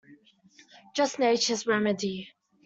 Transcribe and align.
Just 0.95 1.19
Nature's 1.19 1.67
remedy. 1.67 2.29